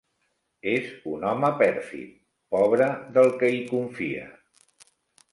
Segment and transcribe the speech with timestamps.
[0.69, 2.15] És un home pèrfid:
[2.55, 4.25] pobre del qui hi confia!